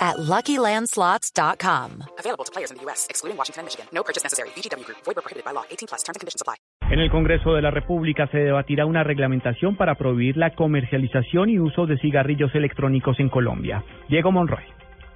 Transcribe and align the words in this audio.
at 0.00 0.16
LuckyLandSlots.com. 0.16 2.04
Available 2.18 2.44
to 2.44 2.52
players 2.52 2.70
in 2.70 2.78
the 2.78 2.84
U.S., 2.84 3.06
excluding 3.10 3.36
Washington 3.36 3.60
and 3.60 3.66
Michigan. 3.66 3.86
No 3.92 4.02
purchase 4.02 4.24
necessary. 4.24 4.48
VGW 4.56 4.84
Group. 4.86 4.98
Void 5.04 5.16
prohibited 5.16 5.44
by 5.44 5.52
law. 5.52 5.64
18 5.70 5.88
plus. 5.88 6.02
Terms 6.02 6.16
and 6.16 6.20
conditions 6.20 6.40
apply. 6.40 6.56
En 6.90 6.98
el 6.98 7.10
Congreso 7.10 7.54
de 7.54 7.62
la 7.62 7.70
República 7.70 8.26
se 8.32 8.38
debatirá 8.38 8.84
una 8.84 9.04
reglamentación 9.04 9.76
para 9.76 9.94
prohibir 9.94 10.36
la 10.36 10.54
comercialización 10.56 11.48
y 11.50 11.60
uso 11.60 11.86
de 11.86 11.96
cigarrillos 11.98 12.52
electrónicos 12.54 13.20
en 13.20 13.28
Colombia. 13.28 13.84
Diego 14.08 14.32
Monroy. 14.32 14.64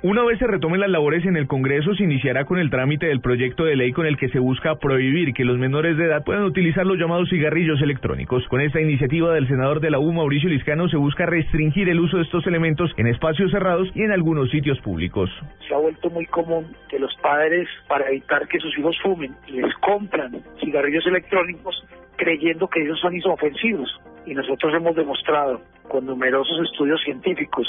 Una 0.05 0.23
vez 0.23 0.39
se 0.39 0.47
retomen 0.47 0.81
las 0.81 0.91
labores 0.91 1.25
en 1.25 1.35
el 1.35 1.47
Congreso, 1.47 1.95
se 1.95 2.05
iniciará 2.05 2.45
con 2.45 2.59
el 2.59 2.69
trámite 2.69 3.07
del 3.07 3.23
proyecto 3.23 3.65
de 3.65 3.75
ley 3.75 3.91
con 3.93 4.05
el 4.05 4.19
que 4.19 4.29
se 4.29 4.39
busca 4.39 4.75
prohibir 4.75 5.33
que 5.33 5.47
los 5.47 5.57
menores 5.57 5.97
de 5.97 6.05
edad 6.05 6.23
puedan 6.23 6.45
utilizar 6.45 6.85
los 6.85 6.99
llamados 6.99 7.31
cigarrillos 7.31 7.81
electrónicos. 7.81 8.47
Con 8.49 8.61
esta 8.61 8.83
iniciativa 8.83 9.33
del 9.33 9.49
senador 9.49 9.81
de 9.81 9.91
la 9.91 9.99
U, 9.99 10.13
Mauricio 10.13 10.51
Liscano, 10.51 10.91
se 10.91 10.99
busca 10.99 11.25
restringir 11.25 11.89
el 11.89 12.01
uso 12.01 12.19
de 12.19 12.25
estos 12.25 12.47
elementos 12.47 12.93
en 12.99 13.07
espacios 13.07 13.51
cerrados 13.51 13.89
y 13.95 14.03
en 14.03 14.13
algunos 14.13 14.51
sitios 14.51 14.79
públicos. 14.81 15.31
Se 15.67 15.73
ha 15.73 15.79
vuelto 15.79 16.11
muy 16.11 16.27
común 16.27 16.67
que 16.91 16.99
los 16.99 17.17
padres, 17.23 17.67
para 17.89 18.07
evitar 18.11 18.47
que 18.47 18.59
sus 18.59 18.77
hijos 18.77 18.99
fumen, 19.03 19.35
les 19.49 19.75
compran 19.77 20.37
cigarrillos 20.61 21.07
electrónicos 21.07 21.83
creyendo 22.17 22.69
que 22.69 22.83
ellos 22.83 23.01
son 23.01 23.17
inofensivos. 23.17 23.89
Y 24.27 24.35
nosotros 24.35 24.73
hemos 24.75 24.97
demostrado 24.97 25.61
con 25.89 26.07
numerosos 26.07 26.59
estudios 26.71 27.01
científicos, 27.05 27.67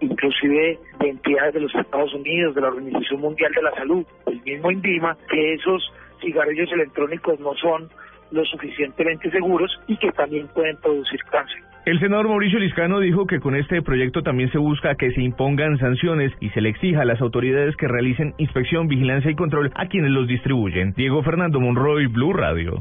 inclusive 0.00 0.78
de 1.00 1.08
entidades 1.08 1.54
de 1.54 1.60
los 1.60 1.74
Estados 1.74 2.14
Unidos, 2.14 2.54
de 2.54 2.60
la 2.60 2.68
Organización 2.68 3.20
Mundial 3.20 3.52
de 3.52 3.62
la 3.62 3.72
Salud, 3.72 4.06
el 4.26 4.40
mismo 4.42 4.70
INVIMA, 4.70 5.16
que 5.28 5.54
esos 5.54 5.82
cigarrillos 6.20 6.70
electrónicos 6.72 7.38
no 7.40 7.54
son 7.54 7.88
lo 8.30 8.44
suficientemente 8.44 9.30
seguros 9.30 9.70
y 9.86 9.96
que 9.96 10.10
también 10.12 10.48
pueden 10.48 10.76
producir 10.78 11.20
cáncer. 11.30 11.62
El 11.86 12.00
senador 12.00 12.26
Mauricio 12.26 12.58
Liscano 12.58 12.98
dijo 12.98 13.28
que 13.28 13.38
con 13.38 13.54
este 13.54 13.80
proyecto 13.80 14.22
también 14.22 14.50
se 14.50 14.58
busca 14.58 14.96
que 14.96 15.12
se 15.12 15.22
impongan 15.22 15.78
sanciones 15.78 16.32
y 16.40 16.48
se 16.50 16.60
le 16.60 16.70
exija 16.70 17.02
a 17.02 17.04
las 17.04 17.20
autoridades 17.20 17.76
que 17.76 17.86
realicen 17.86 18.34
inspección, 18.38 18.88
vigilancia 18.88 19.30
y 19.30 19.36
control 19.36 19.70
a 19.76 19.86
quienes 19.86 20.10
los 20.10 20.26
distribuyen. 20.26 20.94
Diego 20.96 21.22
Fernando 21.22 21.60
Monroy, 21.60 22.08
Blue 22.08 22.32
Radio. 22.32 22.78